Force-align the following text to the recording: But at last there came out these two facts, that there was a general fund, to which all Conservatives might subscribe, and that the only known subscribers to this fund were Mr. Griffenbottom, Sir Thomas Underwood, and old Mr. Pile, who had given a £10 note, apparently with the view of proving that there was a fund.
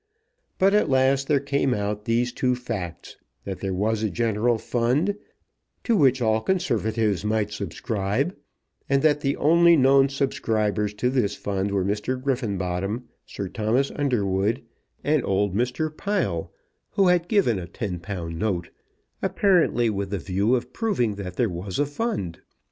But 0.57 0.73
at 0.73 0.89
last 0.89 1.27
there 1.27 1.39
came 1.39 1.75
out 1.75 2.05
these 2.05 2.33
two 2.33 2.55
facts, 2.55 3.17
that 3.45 3.59
there 3.59 3.71
was 3.71 4.01
a 4.01 4.09
general 4.09 4.57
fund, 4.57 5.13
to 5.83 5.95
which 5.95 6.23
all 6.23 6.41
Conservatives 6.41 7.23
might 7.23 7.51
subscribe, 7.51 8.35
and 8.89 9.03
that 9.03 9.21
the 9.21 9.37
only 9.37 9.75
known 9.77 10.09
subscribers 10.09 10.95
to 10.95 11.11
this 11.11 11.35
fund 11.35 11.69
were 11.69 11.85
Mr. 11.85 12.19
Griffenbottom, 12.19 13.09
Sir 13.27 13.47
Thomas 13.47 13.91
Underwood, 13.95 14.63
and 15.03 15.23
old 15.23 15.53
Mr. 15.53 15.95
Pile, 15.95 16.51
who 16.93 17.09
had 17.09 17.27
given 17.27 17.59
a 17.59 17.67
£10 17.67 18.35
note, 18.35 18.71
apparently 19.21 19.91
with 19.91 20.09
the 20.09 20.17
view 20.17 20.55
of 20.55 20.73
proving 20.73 21.13
that 21.13 21.35
there 21.35 21.47
was 21.47 21.77
a 21.77 21.85
fund. 21.85 22.39